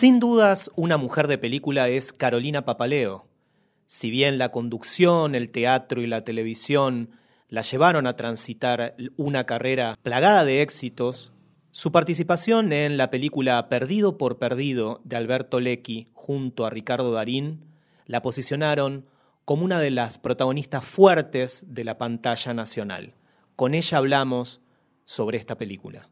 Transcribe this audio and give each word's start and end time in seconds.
Sin 0.00 0.18
dudas, 0.18 0.70
una 0.76 0.96
mujer 0.96 1.28
de 1.28 1.36
película 1.36 1.90
es 1.90 2.14
Carolina 2.14 2.64
Papaleo. 2.64 3.28
Si 3.84 4.08
bien 4.08 4.38
la 4.38 4.50
conducción, 4.50 5.34
el 5.34 5.50
teatro 5.50 6.00
y 6.00 6.06
la 6.06 6.24
televisión 6.24 7.10
la 7.48 7.60
llevaron 7.60 8.06
a 8.06 8.16
transitar 8.16 8.96
una 9.18 9.44
carrera 9.44 9.98
plagada 10.02 10.46
de 10.46 10.62
éxitos, 10.62 11.34
su 11.70 11.92
participación 11.92 12.72
en 12.72 12.96
la 12.96 13.10
película 13.10 13.68
Perdido 13.68 14.16
por 14.16 14.38
Perdido 14.38 15.02
de 15.04 15.16
Alberto 15.16 15.60
Lecchi 15.60 16.08
junto 16.14 16.64
a 16.64 16.70
Ricardo 16.70 17.12
Darín 17.12 17.66
la 18.06 18.22
posicionaron 18.22 19.04
como 19.44 19.66
una 19.66 19.80
de 19.80 19.90
las 19.90 20.16
protagonistas 20.16 20.82
fuertes 20.82 21.62
de 21.66 21.84
la 21.84 21.98
pantalla 21.98 22.54
nacional. 22.54 23.16
Con 23.54 23.74
ella 23.74 23.98
hablamos 23.98 24.62
sobre 25.04 25.36
esta 25.36 25.58
película. 25.58 26.08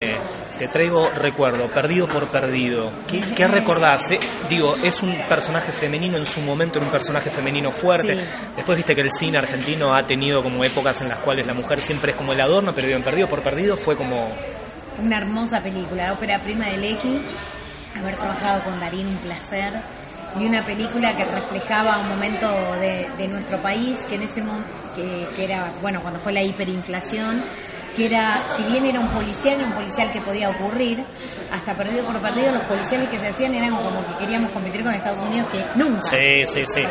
Eh, 0.00 0.18
te 0.58 0.68
traigo 0.68 1.08
recuerdo, 1.08 1.66
perdido 1.66 2.06
por 2.06 2.28
perdido. 2.28 2.92
¿Qué, 3.08 3.48
recordás? 3.48 4.12
Eh, 4.12 4.20
digo, 4.48 4.74
es 4.76 5.02
un 5.02 5.16
personaje 5.28 5.72
femenino, 5.72 6.16
en 6.16 6.26
su 6.26 6.40
momento 6.42 6.78
era 6.78 6.86
un 6.86 6.92
personaje 6.92 7.30
femenino 7.30 7.70
fuerte. 7.70 8.16
Después 8.56 8.76
viste 8.76 8.94
que 8.94 9.02
el 9.02 9.10
cine 9.10 9.38
argentino 9.38 9.92
ha 9.92 10.06
tenido 10.06 10.42
como 10.42 10.64
épocas 10.64 11.00
en 11.02 11.08
las 11.08 11.18
cuales 11.18 11.46
la 11.46 11.54
mujer 11.54 11.78
siempre 11.78 12.12
es 12.12 12.16
como 12.16 12.32
el 12.32 12.40
adorno, 12.40 12.72
pero 12.74 12.88
en 12.94 13.02
perdido 13.02 13.28
por 13.28 13.42
perdido 13.42 13.76
fue 13.76 13.96
como... 13.96 14.28
Una 14.98 15.18
hermosa 15.18 15.60
película, 15.60 16.12
ópera 16.12 16.40
prima 16.40 16.68
de 16.68 16.78
Lecky, 16.78 17.20
haber 17.98 18.16
trabajado 18.16 18.64
con 18.64 18.78
Darín, 18.78 19.08
un 19.08 19.16
placer 19.18 19.72
y 20.38 20.46
una 20.46 20.64
película 20.64 21.16
que 21.16 21.24
reflejaba 21.24 22.00
un 22.00 22.08
momento 22.08 22.46
de, 22.76 23.28
nuestro 23.28 23.60
país 23.60 24.04
que 24.08 24.16
en 24.16 24.22
ese 24.22 24.42
que, 24.94 25.26
que 25.34 25.44
era 25.44 25.70
bueno 25.80 26.00
cuando 26.00 26.20
fue 26.20 26.32
la 26.32 26.42
hiperinflación 26.42 27.42
que 27.94 28.06
era, 28.06 28.42
si 28.48 28.64
bien 28.64 28.86
era 28.86 29.00
un 29.00 29.10
policial 29.12 29.64
un 29.64 29.72
policial 29.72 30.10
que 30.10 30.20
podía 30.20 30.50
ocurrir, 30.50 31.04
hasta 31.50 31.74
perdido 31.74 32.04
por 32.06 32.20
perdido, 32.20 32.52
los 32.52 32.66
policiales 32.66 33.08
que 33.08 33.18
se 33.18 33.28
hacían 33.28 33.54
eran 33.54 33.70
como 33.70 34.04
que 34.06 34.16
queríamos 34.18 34.50
competir 34.50 34.82
con 34.82 34.94
Estados 34.94 35.18
Unidos, 35.18 35.48
que 35.50 35.58
nunca. 35.76 36.00
Sí, 36.00 36.44
sí, 36.44 36.64
sí. 36.64 36.82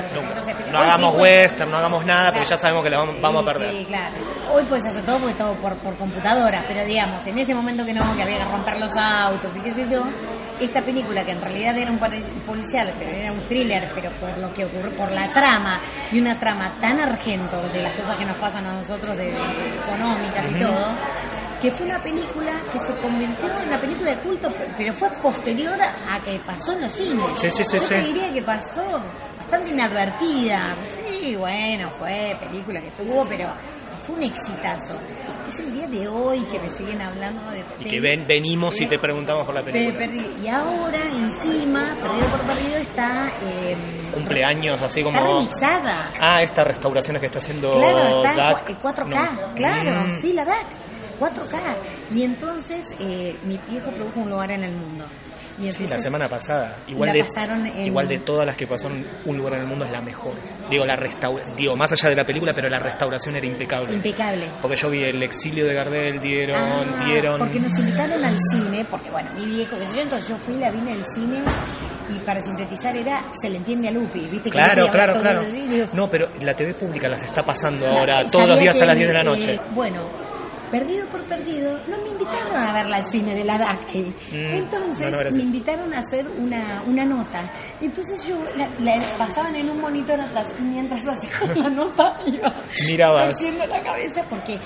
No, 0.72 0.80
hagamos 0.80 1.16
western, 1.16 1.72
no 1.72 1.78
hagamos 1.78 2.06
nada, 2.06 2.32
porque 2.32 2.50
ya 2.50 2.58
sabemos 2.58 2.84
que 2.84 2.90
la 2.90 2.98
vamos, 3.22 3.44
a 3.44 3.46
perder. 3.46 3.72
Sí, 3.74 3.86
claro. 3.86 4.16
Hoy 4.54 4.64
puedes 4.66 4.86
hacer 4.86 5.04
todo 5.06 5.20
porque 5.20 5.36
todo 5.36 5.56
por, 5.56 5.76
por 5.78 5.96
computadora, 5.98 6.64
pero 6.68 6.86
digamos, 6.86 7.26
en 7.28 7.38
ese 7.38 7.54
momento 7.54 7.84
que 7.86 7.94
no, 7.94 8.02
que 8.16 8.24
había 8.24 8.40
que 8.40 8.46
romper 8.46 8.80
los 8.80 8.92
autos 8.96 9.56
y 9.58 9.60
qué 9.62 9.74
sé 9.74 9.90
yo, 9.90 10.02
esta 10.60 10.82
película 10.82 11.24
que 11.26 11.32
en 11.32 11.42
realidad 11.42 11.78
era 11.78 11.92
un 11.92 12.00
policial, 12.46 12.94
pero 12.98 13.12
era 13.12 13.32
un 13.32 13.40
thriller, 13.42 13.92
pero 13.94 14.12
por 14.20 14.38
lo 14.38 14.54
que 14.54 14.66
ocurrió, 14.66 14.92
por 14.96 15.12
la 15.12 15.32
trama 15.32 15.82
y 16.12 16.20
una 16.20 16.38
trama 16.38 16.74
tan 16.80 17.00
argento 17.00 17.62
de 17.70 17.82
las 17.82 17.96
cosas 17.96 18.18
que 18.18 18.26
nos 18.26 18.38
pasan 18.38 18.66
a 18.66 18.74
nosotros 18.74 19.18
de, 19.18 19.30
económicas 19.30 20.52
y 20.52 20.60
todo, 20.60 20.98
que 21.62 21.72
fue 21.72 21.86
una 21.86 22.00
película 22.00 22.52
que 22.72 22.80
se 22.80 23.02
convirtió 23.02 23.50
en 23.50 23.68
una 23.68 23.80
película 23.80 24.16
de 24.16 24.22
culto, 24.22 24.50
pero 24.78 24.94
fue 24.94 25.10
posterior 25.22 25.78
a 25.82 26.20
que 26.24 26.40
pasó 26.46 26.74
en 26.74 26.82
los 26.82 26.92
cines. 26.92 27.40
Sí, 27.40 27.50
sí, 27.50 27.64
sí, 27.64 27.78
Yo 27.90 28.04
diría 28.04 28.34
que 28.34 28.42
pasó 28.42 29.02
bastante 29.38 29.72
inadvertida. 29.72 30.76
Sí, 30.90 31.36
bueno, 31.36 31.90
fue 31.92 32.36
película 32.40 32.82
que 32.82 32.92
tuvo, 32.92 33.26
pero 33.26 33.54
fue 34.04 34.16
un 34.16 34.24
exitazo. 34.24 34.96
Es 35.48 35.60
el 35.60 35.74
día 35.74 35.88
de 35.88 36.08
hoy 36.08 36.44
que 36.46 36.60
me 36.60 36.68
siguen 36.70 37.02
hablando 37.02 37.42
de... 37.52 37.64
Y 37.80 37.86
que 37.86 38.00
ven, 38.00 38.26
venimos 38.28 38.80
y 38.82 38.88
te 38.88 38.98
preguntamos 38.98 39.46
por 39.46 39.56
la 39.56 39.62
película. 39.62 40.06
Y 40.42 40.48
ahora, 40.48 41.02
encima, 41.10 41.96
Perdido 42.02 42.28
por 42.28 42.42
Perdido 42.42 42.78
está... 42.78 43.28
Eh, 43.44 43.76
Cumpleaños, 44.14 44.82
así 44.82 45.02
como... 45.04 45.18
Está 45.18 45.28
remixada. 45.28 46.14
Ah, 46.20 46.44
estas 46.44 46.66
restauraciones 46.66 47.20
que 47.20 47.28
está 47.28 47.40
haciendo 47.40 47.74
Claro, 47.74 48.24
está 48.26 48.72
en 48.72 48.78
4K, 48.78 49.54
claro, 49.56 50.08
mm. 50.08 50.16
sí, 50.16 50.34
la 50.34 50.46
DAC. 50.46 50.83
4K. 51.24 51.76
Y 52.12 52.24
entonces 52.24 52.86
eh, 53.00 53.36
mi 53.46 53.60
viejo 53.70 53.92
produjo 53.92 54.20
un 54.22 54.30
lugar 54.30 54.52
en 54.52 54.64
el 54.64 54.76
mundo 54.76 55.06
sí, 55.70 55.88
la 55.88 56.00
semana 56.00 56.28
pasada. 56.28 56.76
Igual, 56.88 57.12
de, 57.12 57.26
igual 57.86 58.08
de 58.08 58.20
todas 58.20 58.46
las 58.46 58.56
que 58.56 58.68
pasaron, 58.68 59.04
Un 59.26 59.38
lugar 59.38 59.56
en 59.56 59.62
el 59.62 59.68
mundo 59.68 59.86
es 59.86 59.92
la 59.92 60.02
mejor. 60.02 60.34
Digo, 60.70 60.86
la 60.86 60.96
digo, 61.58 61.76
más 61.76 61.92
allá 61.92 62.10
de 62.10 62.16
la 62.16 62.24
película, 62.24 62.54
pero 62.54 62.70
la 62.70 62.80
restauración 62.80 63.36
era 63.36 63.46
impecable. 63.46 63.96
Impecable. 63.96 64.48
Porque 64.62 64.76
yo 64.76 64.90
vi 64.90 65.04
el 65.04 65.22
exilio 65.24 65.66
de 65.66 65.74
Gardel, 65.74 66.20
dieron, 66.20 66.60
ah, 66.60 67.06
dieron. 67.06 67.38
Porque 67.38 67.60
nos 67.60 67.78
invitaron 67.80 68.24
al 68.24 68.38
cine, 68.52 68.86
porque 68.90 69.12
bueno, 69.12 69.32
mi 69.34 69.46
viejo, 69.46 69.78
que 69.78 69.86
yo, 69.96 70.02
entonces 70.02 70.30
yo 70.30 70.36
fui, 70.38 70.58
la 70.58 70.72
vine 70.72 70.94
al 70.94 71.06
cine 71.06 71.44
y 72.10 72.20
para 72.26 72.42
sintetizar 72.42 72.96
era 72.96 73.24
se 73.32 73.50
le 73.50 73.58
entiende 73.58 73.88
a 73.88 73.92
Lupi, 73.92 74.28
¿viste? 74.28 74.50
claro, 74.50 74.88
claro, 74.88 75.20
claro. 75.20 75.42
no, 75.94 76.10
pero 76.10 76.28
la 76.42 76.54
TV 76.54 76.74
pública 76.74 77.08
las 77.08 77.24
está 77.24 77.44
pasando 77.44 77.88
ahora 77.88 78.24
todos 78.30 78.50
los 78.50 78.60
días 78.60 78.80
a 78.82 78.86
las 78.86 78.98
10 78.98 79.08
de 79.08 79.14
la 79.14 79.24
noche. 79.24 79.60
bueno, 79.74 80.02
perdido 80.74 81.06
por 81.10 81.22
perdido, 81.26 81.78
no 81.88 81.98
me 82.02 82.10
invitaron 82.10 82.58
a 82.58 82.74
verla 82.74 82.98
al 82.98 83.04
cine 83.04 83.36
de 83.36 83.44
la 83.44 83.60
DAC. 83.60 83.94
Mm, 83.94 84.54
Entonces 84.56 85.36
me 85.36 85.44
invitaron 85.44 85.94
a 85.94 86.00
hacer 86.00 86.26
una, 86.40 86.82
una 86.88 87.06
nota. 87.06 87.42
Entonces 87.80 88.28
yo 88.28 88.36
la, 88.58 89.00
pasaban 89.16 89.56
en 89.56 89.70
un 89.70 89.80
monitor 89.80 90.20
atrás 90.20 90.48
y 90.60 90.64
mientras 90.64 91.08
hacía 91.08 91.54
la 91.54 91.70
nota 91.70 92.18
iba 92.26 92.50
haciendo 93.30 93.68
la 93.68 93.82
cabeza 93.82 94.24
porque, 94.28 94.58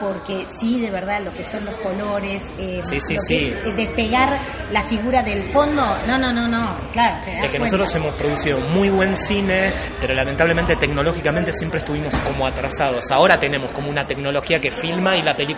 porque 0.00 0.46
sí, 0.60 0.80
de 0.80 0.90
verdad, 0.92 1.18
lo 1.24 1.32
que 1.32 1.42
son 1.42 1.64
los 1.64 1.74
colores, 1.76 2.44
eh, 2.60 2.80
sí, 2.84 3.00
sí, 3.00 3.16
sí. 3.18 3.50
despegar 3.74 4.70
la 4.70 4.82
figura 4.82 5.20
del 5.24 5.42
fondo, 5.42 5.82
no, 6.06 6.16
no, 6.16 6.32
no, 6.32 6.46
no, 6.46 6.76
claro. 6.92 7.18
De 7.26 7.48
que 7.48 7.58
nosotros 7.58 7.92
hemos 7.96 8.14
producido 8.14 8.60
muy 8.70 8.88
buen 8.90 9.16
cine, 9.16 9.72
pero 10.00 10.14
lamentablemente 10.14 10.76
tecnológicamente 10.76 11.50
siempre 11.52 11.80
estuvimos 11.80 12.14
como 12.18 12.46
atrasados. 12.46 13.10
Ahora 13.10 13.36
tenemos 13.36 13.72
como 13.72 13.90
una 13.90 14.04
tecnología 14.04 14.60
que 14.60 14.70
filma 14.70 15.16
y 15.16 15.22
la 15.22 15.34
película 15.34 15.55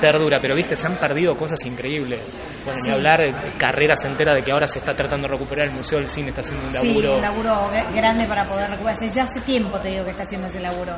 perdura, 0.00 0.38
pero 0.40 0.54
viste, 0.54 0.76
se 0.76 0.86
han 0.86 0.96
perdido 0.96 1.36
cosas 1.36 1.64
increíbles. 1.66 2.36
Bueno, 2.64 2.78
ni 2.84 2.92
hablar 2.92 3.20
de 3.20 3.52
carreras 3.56 4.04
enteras 4.04 4.36
de 4.36 4.42
que 4.42 4.52
ahora 4.52 4.66
se 4.66 4.78
está 4.78 4.94
tratando 4.94 5.26
de 5.26 5.34
recuperar 5.34 5.68
el 5.68 5.74
Museo 5.74 5.98
del 5.98 6.08
Cine, 6.08 6.28
está 6.28 6.40
haciendo 6.40 6.66
un 6.66 6.72
laburo. 6.72 7.00
Sí, 7.00 7.16
un 7.16 7.22
laburo 7.22 7.68
grande 7.94 8.26
para 8.26 8.44
poder 8.44 8.70
recuperarse. 8.70 9.10
Ya 9.10 9.22
hace 9.22 9.40
tiempo 9.40 9.78
te 9.80 9.88
digo 9.88 10.04
que 10.04 10.10
está 10.10 10.22
haciendo 10.22 10.46
ese 10.46 10.60
laburo. 10.60 10.96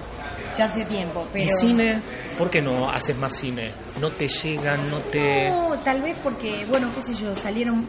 Ya 0.56 0.64
hace 0.64 0.84
tiempo, 0.84 1.26
pero... 1.32 1.44
¿Y 1.44 1.48
cine? 1.48 2.02
¿Por 2.36 2.50
qué 2.50 2.60
no 2.60 2.90
haces 2.90 3.16
más 3.16 3.36
cine? 3.36 3.72
¿No 4.00 4.10
te 4.10 4.28
llegan, 4.28 4.90
no 4.90 4.98
te...? 4.98 5.50
No, 5.50 5.78
tal 5.80 6.02
vez 6.02 6.18
porque, 6.22 6.64
bueno, 6.68 6.90
qué 6.94 7.02
sé 7.02 7.14
yo, 7.14 7.34
salieron 7.34 7.86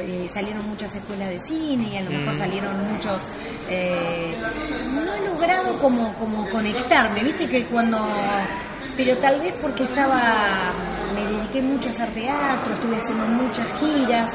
eh, 0.00 0.28
salieron 0.28 0.68
muchas 0.68 0.94
escuelas 0.94 1.28
de 1.28 1.38
cine 1.40 1.88
y 1.92 1.96
a 1.96 2.02
lo 2.02 2.10
mejor 2.10 2.34
mm. 2.34 2.38
salieron 2.38 2.92
muchos... 2.92 3.22
Eh, 3.68 4.32
no 4.94 5.14
he 5.14 5.26
logrado 5.26 5.78
como, 5.80 6.14
como 6.14 6.48
conectarme, 6.48 7.22
viste 7.22 7.46
que 7.46 7.66
cuando... 7.66 7.98
Pero 8.98 9.16
tal 9.18 9.40
vez 9.40 9.54
porque 9.62 9.84
estaba... 9.84 10.74
Me 11.14 11.24
dediqué 11.24 11.62
mucho 11.62 11.88
a 11.88 11.92
hacer 11.92 12.12
teatro, 12.14 12.72
estuve 12.72 12.96
haciendo 12.96 13.28
muchas 13.28 13.68
giras 13.78 14.28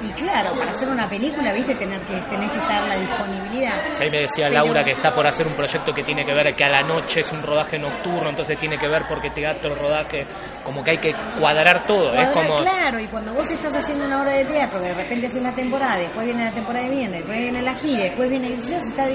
y 0.00 0.12
claro, 0.12 0.52
para 0.56 0.70
hacer 0.70 0.88
una 0.88 1.08
película, 1.08 1.52
viste, 1.52 1.74
tener 1.74 2.00
que, 2.02 2.14
tener 2.30 2.50
que 2.50 2.58
estar 2.58 2.86
la 2.86 2.98
disponibilidad. 2.98 3.92
Sí, 3.92 4.04
ahí 4.04 4.10
me 4.10 4.20
decía 4.20 4.48
Laura 4.48 4.82
que 4.84 4.92
está 4.92 5.12
por 5.12 5.26
hacer 5.26 5.46
un 5.46 5.54
proyecto 5.54 5.92
que 5.92 6.02
tiene 6.02 6.24
que 6.24 6.32
ver 6.32 6.54
que 6.54 6.64
a 6.64 6.68
la 6.68 6.82
noche 6.82 7.20
es 7.20 7.32
un 7.32 7.42
rodaje 7.42 7.78
nocturno, 7.78 8.30
entonces 8.30 8.58
tiene 8.58 8.76
que 8.78 8.88
ver 8.88 9.02
porque 9.08 9.30
teatro, 9.30 9.74
rodaje, 9.74 10.26
como 10.62 10.82
que 10.84 10.92
hay 10.92 10.98
que 10.98 11.12
cuadrar 11.38 11.84
todo. 11.86 12.12
es 12.14 12.30
como... 12.30 12.56
Claro, 12.56 13.00
y 13.00 13.06
cuando 13.06 13.34
vos 13.34 13.50
estás 13.50 13.74
haciendo 13.76 14.06
una 14.06 14.22
obra 14.22 14.34
de 14.34 14.44
teatro, 14.44 14.80
de 14.80 14.94
repente 14.94 15.26
haces 15.26 15.42
la 15.42 15.52
temporada, 15.52 15.98
después 15.98 16.26
viene 16.26 16.44
la 16.44 16.52
temporada 16.52 16.84
de 16.84 16.90
viene, 16.94 17.16
después 17.18 17.38
viene 17.38 17.62
la 17.62 17.74
gira, 17.74 18.04
después 18.04 18.30
viene, 18.30 18.48
yo, 18.48 18.76
está, 18.76 19.06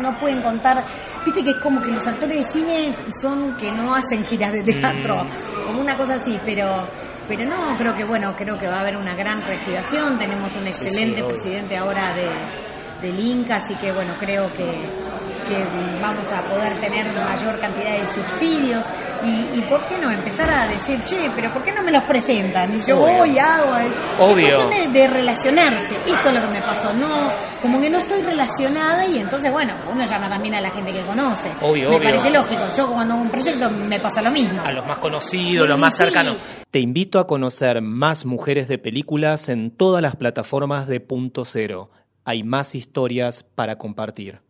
no 0.00 0.16
pueden 0.18 0.42
contar, 0.42 0.82
viste 1.24 1.42
que 1.42 1.50
es 1.50 1.56
como 1.56 1.80
que 1.80 1.90
los 1.90 2.06
actores 2.06 2.44
de 2.44 2.50
cine 2.50 2.90
son 3.08 3.56
que 3.56 3.70
no 3.70 3.94
hacen 3.94 4.24
giras 4.24 4.52
de 4.52 4.62
teatro, 4.62 5.24
mm. 5.24 5.64
como 5.66 5.80
una 5.80 5.96
cosa 5.96 6.14
así, 6.14 6.38
pero 6.44 6.66
pero 7.28 7.44
no, 7.44 7.76
creo 7.76 7.94
que 7.94 8.04
bueno, 8.04 8.34
creo 8.36 8.58
que 8.58 8.66
va 8.66 8.78
a 8.78 8.80
haber 8.80 8.96
una 8.96 9.14
gran 9.14 9.42
reactivación. 9.42 10.18
Tenemos 10.18 10.54
un 10.54 10.66
excelente 10.66 11.22
presidente 11.24 11.76
ahora 11.76 12.14
de, 12.14 13.06
del 13.06 13.18
Inca, 13.18 13.56
así 13.56 13.74
que 13.76 13.92
bueno, 13.92 14.14
creo 14.18 14.46
que, 14.48 14.64
que 15.48 15.64
vamos 16.00 16.30
a 16.32 16.42
poder 16.42 16.72
tener 16.80 17.06
mayor 17.06 17.58
cantidad 17.58 17.98
de 17.98 18.06
subsidios. 18.06 18.86
Y, 19.24 19.58
y, 19.58 19.62
por 19.62 19.82
qué 19.86 19.98
no 19.98 20.10
empezar 20.10 20.52
a 20.52 20.68
decir, 20.68 21.00
che, 21.04 21.18
pero 21.34 21.52
¿por 21.52 21.62
qué 21.62 21.72
no 21.72 21.82
me 21.82 21.92
los 21.92 22.04
presentan? 22.04 22.74
Y 22.74 22.78
yo 22.78 22.96
voy, 22.96 23.38
hago. 23.38 23.72
Obvio. 24.20 24.68
De, 24.68 24.88
de, 24.88 25.08
relacionarse. 25.08 25.96
Esto 25.96 26.28
es 26.28 26.34
lo 26.34 26.40
que 26.42 26.54
me 26.54 26.60
pasó. 26.60 26.92
No, 26.94 27.30
como 27.62 27.80
que 27.80 27.90
no 27.90 27.98
estoy 27.98 28.22
relacionada 28.22 29.06
y 29.06 29.18
entonces, 29.18 29.52
bueno, 29.52 29.74
uno 29.90 30.04
llama 30.04 30.28
también 30.28 30.54
a 30.54 30.60
la 30.60 30.70
gente 30.70 30.92
que 30.92 31.02
conoce. 31.02 31.50
Obvio, 31.60 31.90
me 31.90 31.96
obvio. 31.96 32.10
parece 32.10 32.30
lógico. 32.30 32.62
Yo 32.76 32.92
cuando 32.92 33.14
hago 33.14 33.22
un 33.22 33.30
proyecto 33.30 33.70
me 33.70 34.00
pasa 34.00 34.20
lo 34.22 34.30
mismo. 34.30 34.60
A 34.62 34.72
los 34.72 34.86
más 34.86 34.98
conocidos, 34.98 35.68
los 35.68 35.80
más 35.80 35.96
cercanos. 35.96 36.36
Te 36.70 36.80
invito 36.80 37.18
a 37.18 37.26
conocer 37.26 37.80
más 37.82 38.24
mujeres 38.26 38.68
de 38.68 38.78
películas 38.78 39.48
en 39.48 39.70
todas 39.70 40.02
las 40.02 40.16
plataformas 40.16 40.86
de 40.86 41.00
Punto 41.00 41.44
Cero. 41.44 41.90
Hay 42.24 42.42
más 42.42 42.74
historias 42.74 43.44
para 43.44 43.78
compartir. 43.78 44.45